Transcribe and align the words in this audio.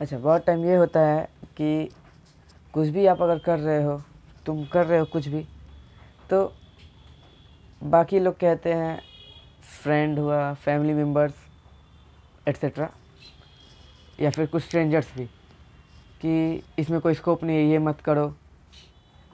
अच्छा 0.00 0.18
बहुत 0.18 0.44
टाइम 0.46 0.64
ये 0.64 0.74
होता 0.76 1.00
है 1.00 1.22
कि 1.56 1.88
कुछ 2.74 2.88
भी 2.88 3.06
आप 3.06 3.22
अगर 3.22 3.38
कर 3.38 3.58
रहे 3.58 3.82
हो, 3.84 4.00
तुम 4.46 4.64
कर 4.72 4.86
रहे 4.86 4.98
हो 4.98 5.04
कुछ 5.12 5.26
भी 5.28 5.44
तो 6.30 6.52
बाकी 7.82 8.18
लोग 8.20 8.38
कहते 8.40 8.72
हैं 8.74 9.00
फ्रेंड 9.82 10.18
हुआ 10.18 10.52
फैमिली 10.54 10.94
मेंबर्स 10.94 11.34
एट्सेट्रा 12.48 12.88
या 14.20 14.30
फिर 14.30 14.46
कुछ 14.46 14.62
स्ट्रेंजर्स 14.62 15.12
भी, 15.16 15.24
कि 15.24 16.62
इसमें 16.78 17.00
कोई 17.00 17.14
स्कोप 17.14 17.44
नहीं 17.44 17.56
है, 17.56 17.64
ये 17.64 17.78
मत 17.78 18.00
करो 18.00 18.32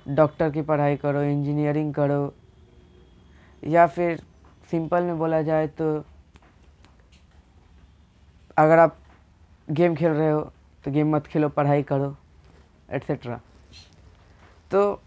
डॉक्टर 0.07 0.51
की 0.51 0.63
पढ़ाई 0.63 0.97
करो 0.97 1.23
इंजीनियरिंग 1.23 1.95
करो, 1.95 2.35
या 3.63 3.87
फिर 3.87 4.23
सिंपल 4.71 5.03
में 5.03 5.19
बोला 5.19 5.43
जाए 5.43 5.67
तो 5.69 5.95
अगर 8.57 8.79
आप 8.79 8.97
गेम 9.69 9.95
खेल 9.95 10.11
रहे 10.11 10.31
हो 10.31 10.41
तो 10.85 10.91
गेम 10.91 11.15
मत 11.15 11.27
खेलो, 11.27 11.49
पढ़ाई 11.49 11.83
करो 11.83 12.17
एट्सेट्रा 12.91 13.41
तो 14.71 15.01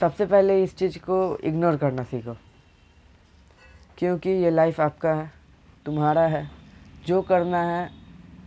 सबसे 0.00 0.26
पहले 0.26 0.62
इस 0.62 0.76
चीज़ 0.76 0.98
को 1.00 1.36
इग्नोर 1.38 1.76
करना 1.76 2.02
सीखो। 2.04 2.36
क्योंकि 3.98 4.30
ये 4.30 4.50
लाइफ 4.50 4.80
आपका 4.80 5.12
है, 5.12 5.30
तुम्हारा 5.86 6.22
है, 6.22 6.50
जो 7.06 7.20
करना 7.22 7.62
है, 7.62 7.90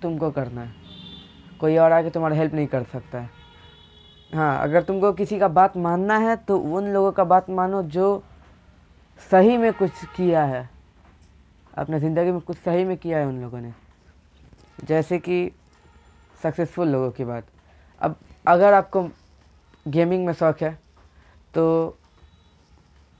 तुमको 0.02 0.30
करना 0.31 0.62
है। 0.62 0.81
कोई 1.59 1.78
और 1.78 1.91
आके 1.91 2.09
तुम्हारा 2.09 2.36
हेल्प 2.36 2.53
नहीं 2.53 2.67
कर 2.67 2.84
सकता 2.84 3.20
है। 3.20 3.30
हाँ 4.31 4.59
अगर 4.62 4.84
तुमको 4.84 5.12
किसी 5.14 5.39
का 5.39 5.48
बात 5.50 5.78
मानना 5.78 6.17
है 6.20 6.36
तो 6.38 6.58
उन 6.58 6.88
लोगों 6.94 7.12
का 7.12 7.23
बात 7.25 7.50
मानो 7.52 7.84
जो 7.86 8.23
सही 9.31 9.58
में 9.58 9.72
कुछ 9.73 10.03
किया 10.16 10.44
है। 10.45 10.70
अपने 11.73 12.00
ज़िंदगी 12.00 12.31
में 12.31 12.39
कुछ 12.41 12.58
सही 12.58 12.84
में 12.86 12.98
किया 12.98 13.17
है 13.17 13.28
उन 13.28 13.41
लोगों 13.41 13.62
ने। 13.62 13.73
जैसे 14.77 15.20
कि 15.20 15.52
सक्सेसफुल 16.41 16.88
लोगों 16.88 17.12
की 17.12 17.23
बात। 17.26 17.44
अब 18.02 18.16
अगर 18.48 18.73
आपको 18.73 19.08
गेमिंग 19.88 20.25
में 20.25 20.34
शौक 20.34 20.61
है 20.61 20.78
तो 21.53 21.97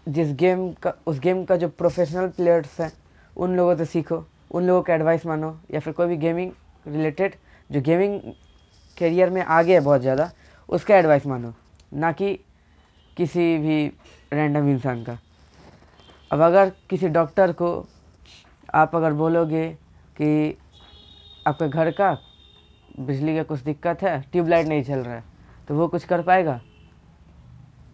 जिस 0.08 0.34
गेम 0.36 0.72
का, 0.74 0.94
उस 1.08 1.20
गेम 1.20 1.44
का 1.46 1.56
जो 1.56 1.68
प्रोफेशनल 1.70 2.28
प्लेयर्स 2.30 2.80
हैं, 2.80 2.92
उन 3.36 3.56
लोगों 3.56 3.76
से 3.76 3.86
सीखो, 3.86 4.24
उन 4.52 4.64
लोगों 4.64 4.82
का 4.82 4.94
एडवाइस 4.94 5.26
मानो, 5.26 5.58
या 5.72 5.80
फिर 5.80 5.94
कोई 5.94 6.08
भी 6.08 6.18
गेमिंग 6.18 6.52
रिलेटेड 6.88 7.36
जो 7.70 7.82
गेमिंग 7.82 8.20
करियर 8.98 9.30
में 9.30 9.42
आगे 9.42 9.74
है 9.74 9.80
बहुत 9.80 10.02
ज़्यादा, 10.02 10.30
उसका 10.70 10.96
एडवाइस 10.96 11.26
मानो। 11.28 11.54
ना 11.94 12.12
कि 12.12 12.34
किसी 13.18 13.58
भी 13.58 13.86
रैंडम 14.34 14.70
इंसान 14.70 15.04
का। 15.04 15.18
अब 16.32 16.42
अगर 16.42 16.72
किसी 16.90 17.08
डॉक्टर 17.10 17.52
को 17.52 17.70
आप 18.74 18.96
अगर 18.96 19.14
बोलोगे 19.14 19.68
कि 20.18 20.58
आपके 21.48 21.68
घर 21.70 21.92
का 21.92 22.18
बिजली 23.00 23.36
का 23.36 23.44
कुछ 23.44 23.60
दिक्कत 23.60 24.02
है, 24.02 24.22
ट्यूबलाइट 24.22 24.68
नहीं 24.68 24.84
चल 24.84 25.00
रहा 25.00 25.16
है 25.16 25.24
तो 25.68 25.76
वो 25.76 25.88
कुछ 25.88 26.04
कर 26.06 26.22
पाएगा? 26.22 26.62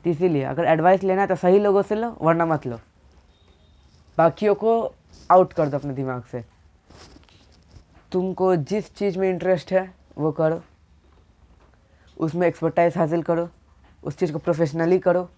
तो 0.03 0.09
इसीलिए 0.09 0.43
अगर 0.43 0.65
एडवाइस 0.65 1.03
लेना 1.03 1.21
है 1.21 1.27
तो 1.27 1.35
सही 1.35 1.59
लोगों 1.59 1.81
से 1.81 1.95
लो, 1.95 2.17
वरना 2.21 2.45
मत 2.45 2.65
लो। 2.67 2.79
बाकियों 4.17 4.55
को 4.55 4.93
आउट 5.31 5.53
कर 5.53 5.69
दो 5.69 5.77
अपने 5.77 5.93
दिमाग 5.93 6.23
से। 6.23 6.45
तुमको 8.11 8.55
जिस 8.55 8.95
चीज़ 8.95 9.19
में 9.19 9.29
इंटरेस्ट 9.29 9.71
है, 9.71 9.93
वो 10.17 10.31
करो। 10.31 10.61
उसमें 12.17 12.47
एक्सपर्टाइज 12.47 12.97
हासिल 12.97 13.23
करो। 13.23 13.49
उस 14.03 14.17
चीज़ 14.17 14.33
को 14.33 14.39
प्रोफेशनली 14.39 14.99
करो। 14.99 15.29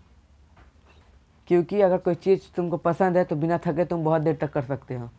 क्योंकि 1.47 1.81
अगर 1.81 1.97
कोई 1.97 2.15
चीज़ 2.15 2.41
तुमको 2.55 2.77
पसंद 2.77 3.17
है 3.17 3.23
तो 3.23 3.35
बिना 3.35 3.57
थके 3.57 3.85
तुम 3.85 4.03
बहुत 4.03 4.21
देर 4.21 4.35
तक 4.35 4.51
कर 4.53 4.61
सकते 4.61 4.95
हो। 4.95 5.09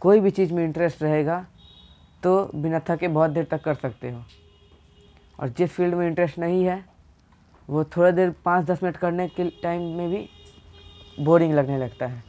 कोई 0.00 0.20
भी 0.20 0.30
चीज़ 0.30 0.52
में 0.54 0.64
इंटरेस्ट 0.64 1.02
रहेगा 1.02 1.46
तो 2.22 2.50
बिना 2.54 2.80
थके 2.88 3.08
बहुत 3.08 3.30
देर 3.30 3.44
तक 3.44 3.62
कर 3.62 3.74
सकते 3.74 4.10
हो। 4.10 4.22
और 5.38 5.48
जिस 5.48 5.70
फ़ील्ड 5.70 5.94
में 5.94 6.06
इंटरेस्ट 6.06 6.38
नहीं 6.38 6.64
है, 6.64 6.84
वो 7.68 7.84
थोड़ा 7.86 8.10
देर 8.10 8.30
पाँच 8.44 8.66
दस 8.66 8.82
मिनट 8.82 8.96
करने 8.96 9.26
के 9.28 9.48
टाइम 9.62 9.82
में 9.96 10.08
भी 10.10 10.28
बोरिंग 11.20 11.54
लगने 11.54 11.78
लगता 11.78 12.06
है। 12.06 12.22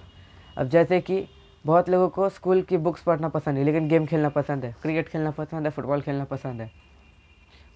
अब 0.57 0.69
जैसे 0.69 0.99
कि 1.01 1.25
बहुत 1.65 1.89
लोगों 1.89 2.09
को 2.09 2.29
स्कूल 2.29 2.61
की 2.61 2.77
बुक्स 2.77 3.01
पढ़ना 3.03 3.29
पसंद 3.29 3.57
है, 3.57 3.63
लेकिन 3.63 3.87
गेम 3.87 4.05
खेलना 4.05 4.29
पसंद 4.29 4.65
है 4.65 4.75
क्रिकेट 4.81 5.09
खेलना 5.09 5.31
पसंद 5.31 5.65
है 5.65 5.71
फुटबॉल 5.71 6.01
खेलना 6.01 6.23
पसंद 6.23 6.61
है। 6.61 6.71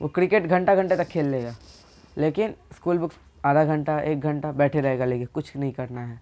वो 0.01 0.07
क्रिकेट 0.07 0.43
घंटा 0.43 0.75
घंटे 0.75 0.95
तक 0.95 1.07
खेल 1.07 1.25
लेगा, 1.25 1.55
लेकिन 2.17 2.53
स्कूल 2.75 2.97
बुक्स 2.97 3.15
आधा 3.45 3.63
घंटा, 3.65 3.99
एक 3.99 4.19
घंटा 4.19 4.51
बैठे 4.51 4.81
रहेगा, 4.81 5.05
लेकिन 5.05 5.25
कुछ 5.25 5.55
नहीं 5.57 5.71
करना 5.71 6.01
है। 6.01 6.19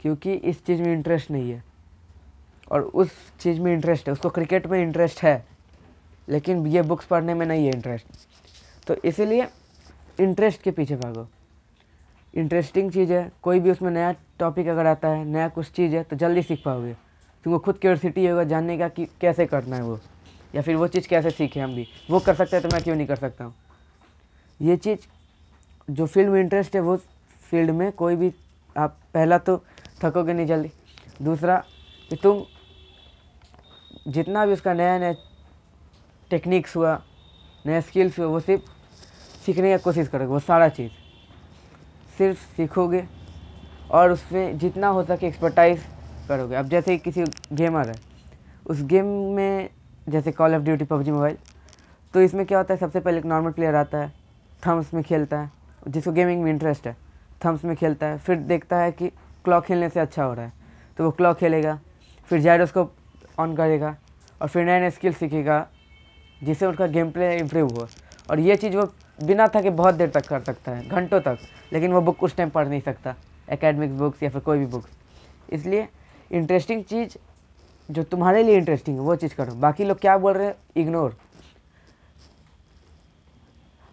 क्योंकि 0.00 0.32
इस 0.32 0.64
चीज़ 0.66 0.82
में 0.82 0.92
इंटरेस्ट 0.92 1.30
नहीं 1.30 1.50
है। 1.50 1.62
और 2.70 2.82
उस 2.82 3.10
चीज़ 3.40 3.60
में 3.60 3.72
इंटरेस्ट 3.72 4.06
है, 4.06 4.12
उसको 4.12 4.30
क्रिकेट 4.30 4.66
में 4.66 4.80
इंटरेस्ट 4.82 5.22
है, 5.22 5.44
लेकिन 6.28 6.66
ये 6.66 6.82
बुक्स 6.82 7.06
पढ़ने 7.06 7.34
में 7.34 7.46
नहीं 7.46 7.66
है 7.66 7.72
इंटरेस्ट 7.72 8.86
तो 8.86 8.96
इसीलिए 9.04 9.46
इंटरेस्ट 10.20 10.62
के 10.62 10.70
पीछे 10.70 10.96
भागो। 10.96 11.26
इंटरेस्टिंग 12.34 12.90
चीज़ 12.92 13.12
है, 13.12 13.30
कोई 13.42 13.60
भी 13.60 13.70
उसमें 13.70 13.90
नया 13.90 14.14
टॉपिक 14.38 14.66
अगर 14.68 14.86
आता 14.86 15.08
है, 15.08 15.24
नया 15.24 15.48
कुछ 15.48 15.70
चीज़ 15.70 15.94
है 15.96 16.02
तो 16.02 16.16
जल्दी 16.16 16.42
सीख 16.42 16.62
पाओगे। 16.64 16.92
तुमको 17.46 17.58
खुद 17.58 17.78
क्यूरसिटी 17.78 18.26
होगा 18.26 18.44
जानने 18.44 18.78
का 18.78 18.88
कि 18.88 19.04
कैसे 19.20 19.46
करना 19.46 19.76
है 19.76 19.82
वो, 19.82 19.98
या 20.54 20.62
फिर 20.62 20.76
वो 20.76 20.86
चीज़ 20.88 21.08
कैसे 21.08 21.30
सीखे 21.30 21.60
हम 21.60 21.74
भी। 21.74 21.86
वो 22.10 22.20
कर 22.20 22.34
सकते 22.34 22.56
हैं 22.56 22.62
तो 22.62 22.68
मैं 22.72 22.82
क्यों 22.82 22.96
नहीं 22.96 23.06
कर 23.06 23.16
सकता 23.16 23.44
हूँ? 23.44 23.54
ये 24.60 24.76
चीज़, 24.76 24.98
जो 25.88 26.06
फ़ील्ड 26.06 26.30
में 26.30 26.40
इंटरेस्ट 26.40 26.74
है, 26.74 26.80
वो 26.80 26.96
फ़ील्ड 27.50 27.70
में 27.70 27.90
कोई 27.92 28.16
भी 28.16 28.32
आप, 28.76 28.96
पहला 29.14 29.38
तो 29.38 29.56
थकोगे 30.02 30.32
नहीं 30.32 30.46
जल्दी। 30.46 30.70
दूसरा 31.22 31.56
कि 32.10 32.16
तुम 32.16 32.44
जितना 34.06 34.44
भी 34.46 34.52
उसका 34.52 34.72
नया 34.74 34.98
नया 34.98 35.14
टेक्निक्स 36.30 36.76
हुआ, 36.76 37.00
नया 37.66 37.80
स्किल्स 37.80 38.18
हुआ, 38.18 38.26
वो 38.26 38.40
सिर्फ़ 38.40 38.62
सीखने 39.44 39.72
की 39.72 39.82
कोशिश 39.84 40.08
करोगे, 40.08 40.26
वो 40.26 40.38
सारा 40.40 40.68
चीज़। 40.68 40.92
सिर्फ़ 42.18 42.38
सीखोगे 42.56 43.04
और 43.90 44.12
उसमें 44.12 44.58
जितना 44.58 44.88
हो 44.88 45.02
सके 45.04 45.26
एक्सपर्टाइज 45.26 45.82
करोगे। 46.28 46.56
अब 46.56 46.68
जैसे 46.68 46.96
किसी 46.98 47.24
गेमर 47.52 47.88
है, 47.88 47.94
उस 48.66 48.82
गेम 48.84 49.06
में 49.34 49.70
जैसे 50.08 50.32
Call 50.32 50.54
of 50.54 50.62
Duty 50.62 50.84
PUBG 50.84 51.10
Mobile 51.10 51.36
तो 52.14 52.20
इसमें 52.22 52.44
क्या 52.46 52.58
होता 52.58 52.74
है, 52.74 52.80
सबसे 52.80 53.00
पहले 53.00 53.18
एक 53.18 53.24
नॉर्मल 53.24 53.50
प्लेयर 53.52 53.74
आता 53.74 53.98
है 53.98 54.12
थम्स 54.62 54.92
में 54.94 55.02
खेलता 55.04 55.38
है, 55.38 55.50
जिसको 55.88 56.12
गेमिंग 56.12 56.42
में 56.42 56.50
इंटरेस्ट 56.50 56.86
है 56.86 56.96
थम्स 57.44 57.64
में 57.64 57.74
खेलता 57.76 58.06
है, 58.06 58.18
फिर 58.18 58.36
देखता 58.38 58.76
है 58.78 58.92
कि 58.92 59.08
क्लॉक 59.44 59.64
खेलने 59.64 59.88
से 59.88 60.00
अच्छा 60.00 60.24
हो 60.24 60.32
रहा 60.34 60.44
है 60.44 60.52
तो 60.98 61.04
वो 61.04 61.10
क्लॉक 61.12 61.36
खेलेगा, 61.38 61.78
फिर 62.30 62.40
जायरोस्कोप 62.40 62.94
ऑन 63.38 63.54
करेगा 63.56 63.96
और 64.42 64.48
फिर 64.48 64.64
नए 64.66 64.80
नए 64.80 64.90
स्किल 64.90 65.12
सीखेगा, 65.14 65.66
जिससे 66.40 66.66
उसका 66.66 66.86
गेम 66.86 67.10
प्ले 67.10 67.36
इम्प्रूव 67.36 67.74
हो। 67.76 67.88
और 68.30 68.40
ये 68.40 68.56
चीज़ 68.56 68.76
वो 68.76 68.86
बिना 69.18 69.46
थके 69.48 69.70
बहुत 69.72 69.94
देर 69.94 70.10
तक 70.10 70.26
कर 70.28 70.40
सकता 70.40 70.72
है, 70.72 70.88
घंटों 70.88 71.20
तक, 71.20 71.38
लेकिन 71.72 71.92
वो 71.92 72.00
बुक 72.00 72.22
उस 72.22 72.36
टाइम 72.36 72.50
पढ़ 72.50 72.68
नहीं 72.68 72.80
सकता 72.80 73.14
एकेडमिक 73.48 73.96
बुक्स 73.98 74.22
या 74.22 74.30
फिर 74.30 74.40
कोई 74.40 74.58
भी 74.58 74.66
बुक्स 74.66 74.90
इसलिए 75.52 75.88
इंटरेस्टिंग 76.30 76.82
चीज़ 76.84 77.16
जो 77.88 78.02
तुम्हारे 78.02 78.42
लिए 78.42 78.56
इंटरेस्टिंग 78.56 78.96
है, 78.96 79.02
वो 79.02 79.16
चीज़ 79.16 79.34
करो। 79.34 79.54
बाकी 79.54 79.84
लोग 79.84 79.98
क्या 79.98 80.16
बोल 80.18 80.32
रहे 80.32 80.46
हैं? 80.46 80.54
इग्नोर 80.76 81.16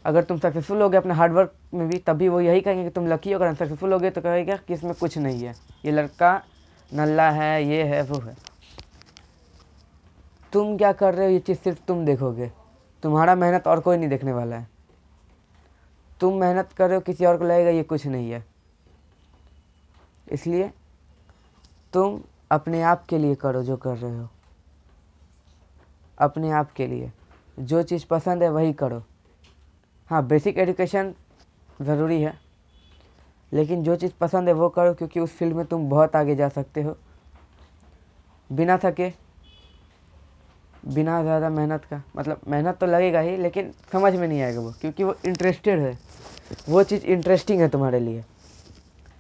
अगर 0.06 0.24
तुम 0.24 0.38
सक्सेसफुल 0.38 0.82
हो 0.82 0.88
गए 0.90 0.98
अपने 0.98 1.14
हार्डवर्क 1.14 1.54
में 1.74 1.88
भी, 1.90 1.98
तभी 1.98 2.28
वो 2.28 2.40
यही 2.42 2.62
कहेंगे 2.62 2.84
कि 2.84 2.90
तुम 2.90 3.08
लकी 3.08 3.32
हो। 3.32 3.38
अगर 3.40 3.48
अनसक्सेसफुल 3.48 3.94
हो 3.94 4.00
गए 4.00 4.10
तो 4.10 4.22
कहेगा 4.22 4.56
कि 4.58 4.74
इसमें 4.74 4.94
कुछ 4.94 5.18
नहीं 5.18 5.44
है। 5.44 5.54
ये 5.86 5.92
लड़का 5.92 6.42
नल्ला 6.92 7.30
है, 7.32 7.64
ये 7.64 7.84
है, 7.84 8.02
वो 8.02 8.20
है। 8.20 8.36
तुम 10.54 10.78
क्या 10.78 10.94
कर 10.94 11.16
रहे 11.16 11.26
हो? 11.26 11.32
ये 11.32 11.40
चीज़ 11.40 11.58
सिर्फ़ 11.58 11.82
तुम 11.88 12.06
देखोगे। 12.06 12.52
तुम्हारा 13.04 13.36
मेहनत 13.36 13.68
और 13.68 13.80
कोई 13.80 13.98
नहीं 13.98 14.10
देखने 14.10 14.34
वाला 14.34 14.56
है। 14.56 14.70
तुम 16.20 16.34
मेहनत 16.34 16.72
कर 16.72 16.88
रहे 16.88 16.96
हो, 16.96 17.02
किसी 17.02 17.26
और 17.26 17.38
को 17.38 17.44
लगेगा 17.44 17.70
ये 17.70 17.84
कुछ 17.84 18.08
नहीं 18.08 18.32
है। 18.32 18.46
इसलिए 20.32 20.74
तुम 21.94 22.22
अपने 22.52 22.82
आप 22.82 23.06
के 23.06 23.18
लिए 23.18 23.36
करो 23.36 23.64
जो 23.64 23.78
कर 23.78 23.98
रहे 23.98 24.20
हो। 24.20 24.30
अपने 26.18 26.52
आप 26.52 26.72
के 26.72 26.88
लिए। 26.88 27.12
जो 27.60 27.84
चीज़ 27.84 28.06
पसंद 28.06 28.44
है, 28.44 28.50
वही 28.50 28.74
करो। 28.74 29.04
हाँ 30.08 30.28
बेसिक 30.28 30.58
एजुकेशन 30.58 31.14
ज़रूरी 31.82 32.22
है। 32.22 32.40
लेकिन 33.54 33.84
जो 33.84 33.96
चीज़ 33.96 34.12
पसंद 34.22 34.48
है, 34.48 34.54
वो 34.54 34.70
करो, 34.70 34.94
क्योंकि 34.94 35.20
उस 35.20 35.30
फ़ील्ड 35.30 35.56
में 35.56 35.66
तुम 35.66 35.90
बहुत 35.90 36.16
आगे 36.16 36.36
जा 36.36 36.50
सकते 36.50 36.82
हो। 36.82 36.98
बिना 38.52 38.80
थके 38.84 39.23
बिना 40.86 41.22
ज़्यादा 41.24 41.50
मेहनत 41.50 41.86
का 41.90 42.02
मतलब 42.16 42.42
मेहनत 42.48 42.78
तो 42.78 42.86
लगेगा 42.86 43.20
ही, 43.20 43.36
लेकिन 43.38 43.72
समझ 43.92 44.14
में 44.16 44.28
नहीं 44.28 44.42
आएगा 44.42 44.60
वो, 44.60 44.72
क्योंकि 44.82 45.04
वो 45.04 45.16
इंटरेस्टेड 45.26 45.80
है। 45.80 45.98
वो 46.70 46.84
चीज़ 46.84 47.06
इंटरेस्टिंग 47.06 47.62
है 47.62 47.70
तुम्हारे 47.70 48.00
लिए। 48.00 48.24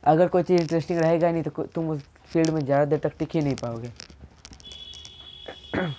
अगर 0.03 0.27
कोई 0.27 0.43
चीज़ 0.43 0.61
इंटरेस्टिंग 0.61 0.99
रहेगा 0.99 1.27
ही 1.27 1.33
नहीं 1.33 1.43
तो 1.43 1.63
तुम 1.65 1.89
उस 1.89 2.01
फ़ील्ड 2.27 2.49
में 2.49 2.63
ज़्यादा 2.65 2.85
देर 2.85 2.99
तक 2.99 3.13
टिक 3.19 3.35
ही 3.35 3.41
नहीं 3.41 3.55
पाओगे। 3.55 3.91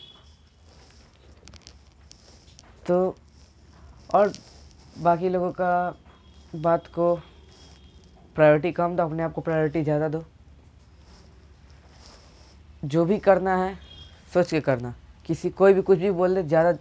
तो 2.87 3.17
और 4.15 4.33
बाकी 4.97 5.29
लोगों 5.29 5.51
का 5.53 5.97
बात 6.57 6.87
को 6.87 7.15
प्रायोरिटी 8.37 8.73
कम 8.73 8.97
दो, 8.97 9.03
अपने 9.03 9.23
आप 9.23 9.33
को 9.33 9.41
प्रायोरिटी 9.41 9.83
ज़्यादा 9.83 10.09
दो। 10.09 10.25
जो 12.85 13.05
भी 13.05 13.19
करना 13.19 13.57
है, 13.57 13.75
सोच 14.35 14.51
के 14.51 14.61
करना। 14.61 14.95
किसी, 15.27 15.51
कोई 15.51 15.73
भी 15.75 15.83
कुछ 15.83 15.99
भी 15.99 16.11
बोल 16.11 16.35
दे, 16.35 16.43
ज़्यादा 16.43 16.73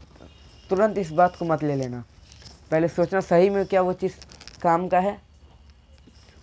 तुरंत 0.70 0.98
इस 0.98 1.12
बात 1.12 1.36
को 1.36 1.46
मत 1.46 1.64
ले 1.64 1.76
लेना। 1.76 2.04
पहले 2.72 2.88
सोचना 2.88 3.20
सही 3.22 3.50
में 3.50 3.66
क्या 3.66 3.82
वो 3.82 3.94
चीज़ 3.94 4.14
काम 4.62 4.88
का 4.88 5.00
है। 5.00 5.18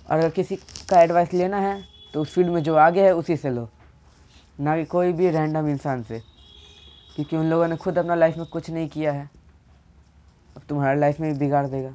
और 0.06 0.18
अगर 0.18 0.30
किसी 0.30 0.56
का 0.90 1.00
एडवाइस 1.02 1.32
लेना 1.32 1.58
है 1.60 1.82
तो 2.14 2.22
उस 2.22 2.32
फ़ील्ड 2.34 2.50
में 2.50 2.62
जो 2.62 2.74
आगे 2.76 3.02
है, 3.02 3.14
उसी 3.14 3.36
से 3.36 3.50
लो। 3.50 3.68
ना 4.58 4.76
कि 4.76 4.84
कोई 4.84 5.12
भी 5.12 5.30
रैंडम 5.30 5.68
इंसान 5.68 6.02
से। 6.02 6.18
क्योंकि 7.16 7.36
उन 7.36 7.46
लोगों 7.46 7.66
ने 7.68 7.76
खुद 7.76 7.98
अपना 7.98 8.14
लाइफ 8.14 8.36
में 8.36 8.46
कुछ 8.46 8.70
नहीं 8.70 8.88
किया 8.88 9.12
है। 9.12 9.28
अब 10.56 10.62
तुम्हारा 10.68 10.94
लाइफ 10.94 11.20
में 11.20 11.32
भी 11.32 11.38
बिगाड़ 11.38 11.66
देगा। 11.66 11.94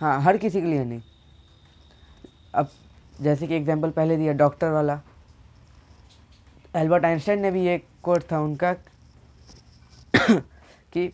हाँ 0.00 0.20
हर 0.22 0.36
किसी 0.36 0.60
के 0.60 0.66
लिए 0.66 0.84
नहीं। 0.84 1.00
अब 2.54 2.70
जैसे 3.20 3.46
कि 3.46 3.54
एग्जांपल 3.54 3.90
पहले 3.90 4.16
दिया 4.16 4.32
डॉक्टर 4.34 4.70
वाला। 4.70 5.00
एल्बर्ट 6.76 7.04
आइंस्टाइन 7.04 7.40
ने 7.40 7.50
भी 7.50 7.66
एक 7.68 7.84
कोट 8.02 8.22
था 8.32 8.40
उनका 8.40 8.72
कि 10.92 11.10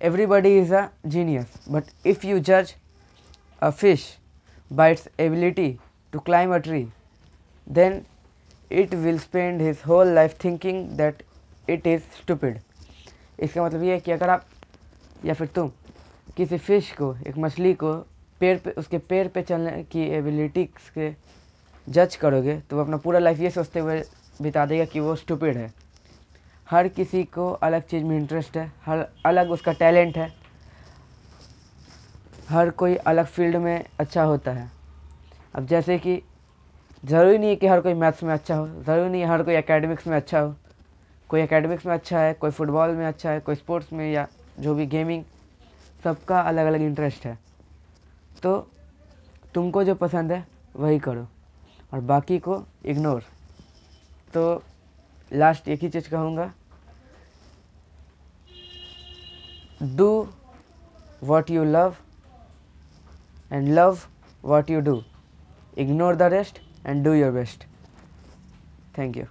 everybody 0.00 0.56
is 0.58 0.74
a 0.74 0.88
genius 1.06 1.54
but 1.70 2.06
if 2.06 2.26
you 2.26 2.38
जज 2.40 2.74
a 3.62 3.70
fish 3.70 4.06
by 4.70 4.92
its 4.92 5.08
ability 5.20 5.70
to 6.12 6.18
climb 6.18 6.54
a 6.54 6.58
tree 6.58 6.86
then 7.66 8.02
it 8.70 8.94
will 8.94 9.18
spend 9.18 9.62
his 9.62 9.82
whole 9.86 10.14
life 10.14 10.38
thinking 10.44 10.88
that 10.96 11.22
it 11.70 11.86
is 11.86 12.02
stupid 12.22 12.60
इसका 13.38 13.64
मतलब 13.64 13.82
ये 13.82 13.92
है 13.92 14.00
कि 14.00 14.12
अगर 14.12 14.30
आप, 14.30 14.44
या 15.24 15.34
फिर 15.34 15.46
तुम, 15.46 15.70
किसी 16.36 16.58
फ़िश 16.58 16.90
को, 16.92 17.14
एक 17.26 17.38
मछली 17.38 17.72
को 17.74 17.94
पेड़ 18.40 18.58
पे, 18.58 18.70
उसके 18.70 18.98
पेड़ 18.98 19.26
पे 19.28 19.42
चलने 19.42 19.82
की 19.84 20.02
एबिलिटी 20.08 20.64
के 20.98 21.10
जज 21.86 22.16
करोगे 22.16 22.58
तो 22.60 22.76
वो 22.76 22.82
अपना 22.82 22.96
पूरा 22.96 23.18
लाइफ 23.18 23.40
ये 23.40 23.50
सोचते 23.50 23.80
हुए 23.80 24.02
बिता 24.42 24.66
देगा 24.66 24.84
कि 24.84 25.00
वो 25.00 25.16
स्टूपिड 25.16 25.56
है। 25.56 25.74
हर 26.70 26.88
किसी 26.88 27.24
को 27.24 27.50
अलग 27.50 27.82
चीज़ 27.82 28.04
में 28.04 28.16
इंटरेस्ट 28.16 28.56
है, 28.56 28.72
हर 28.84 29.06
अलग 29.26 29.50
उसका 29.50 29.72
टैलेंट 29.72 30.16
है। 30.16 30.34
हर 32.48 32.70
कोई 32.70 32.94
अलग 32.94 33.26
फ़ील्ड 33.26 33.56
में 33.56 33.84
अच्छा 34.00 34.22
होता 34.22 34.50
है। 34.50 34.70
अब 35.54 35.66
जैसे 35.66 35.98
कि 35.98 36.22
ज़रूरी 37.04 37.38
नहीं 37.38 37.50
है 37.50 37.56
कि 37.56 37.66
हर 37.66 37.80
कोई 37.80 37.94
मैथ्स 37.94 38.22
में 38.22 38.34
अच्छा 38.34 38.56
हो, 38.56 38.66
ज़रूरी 38.82 39.10
नहीं 39.10 39.22
है 39.22 39.28
हर 39.28 39.42
कोई 39.42 39.54
एकेडमिक्स 39.54 40.06
में 40.06 40.16
अच्छा 40.16 40.40
हो। 40.40 40.54
कोई 41.28 41.40
एकेडमिक्स 41.40 41.86
में 41.86 41.94
अच्छा 41.94 42.20
है, 42.20 42.34
कोई 42.34 42.50
फुटबॉल 42.50 42.90
में 42.90 43.06
अच्छा 43.06 43.30
है, 43.30 43.40
कोई 43.40 43.54
स्पोर्ट्स 43.54 43.92
में 43.92 44.12
या 44.12 44.28
जो 44.60 44.74
भी 44.74 44.86
गेमिंग 44.86 45.24
सबका 46.04 46.40
अलग 46.40 46.66
अलग 46.66 46.80
इंटरेस्ट 46.80 47.26
है। 47.26 47.38
तो 48.42 48.70
तुमको 49.54 49.84
जो 49.84 49.94
पसंद 49.94 50.32
है, 50.32 50.46
वही 50.76 50.98
करो। 50.98 51.28
और 51.92 52.00
बाकी 52.00 52.38
को 52.38 52.64
इग्नोर 52.84 53.24
तो 54.34 54.62
लास्ट 55.30 55.68
एक 55.68 55.80
ही 55.82 55.88
चीज़ 55.90 56.08
कहूँगा। 56.10 56.52
Do 59.96 60.08
what 61.24 61.50
you 61.50 61.64
love 61.64 61.96
and 63.52 63.68
love 63.68 63.98
what 64.44 64.70
you 64.70 64.80
do 64.80 65.02
ignore 65.78 66.16
the 66.16 66.22
rest 66.32 66.60
and 66.86 67.04
do 67.04 67.12
your 67.14 67.32
best 67.32 67.66
thank 68.98 69.16
you 69.16 69.24